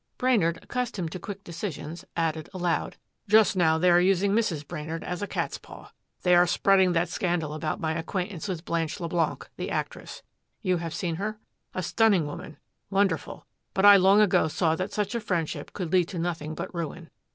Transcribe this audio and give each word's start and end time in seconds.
Brainard, 0.17 0.57
accustomed 0.63 1.11
to 1.11 1.19
quick 1.19 1.43
decisions, 1.43 2.03
added 2.17 2.49
aloud, 2.55 2.97
"Just 3.29 3.55
now 3.55 3.77
they 3.77 3.91
are 3.91 4.01
using 4.01 4.31
Mrs. 4.31 4.67
Brainard 4.67 5.03
as 5.03 5.21
a 5.21 5.27
catspaw. 5.27 5.89
They 6.23 6.33
are 6.33 6.47
spreading 6.47 6.93
that 6.93 7.07
scandal 7.07 7.53
about 7.53 7.79
my 7.79 7.93
acquaintance 7.95 8.47
with 8.47 8.65
Blanche 8.65 8.99
Leblanc, 8.99 9.47
the 9.57 9.69
actress. 9.69 10.23
You 10.63 10.77
have 10.77 10.95
seen 10.95 11.17
her? 11.17 11.37
A 11.75 11.83
stunning 11.83 12.25
woman 12.25 12.57
wonderful. 12.89 13.45
But 13.75 13.85
I 13.85 13.97
long 13.97 14.21
ago 14.21 14.47
saw 14.47 14.75
that 14.75 14.91
such 14.91 15.13
a 15.13 15.19
friendship 15.19 15.71
could 15.71 15.91
lead 15.93 16.07
to 16.07 16.17
nothing 16.17 16.55
but 16.55 16.73
ruin." 16.73 17.11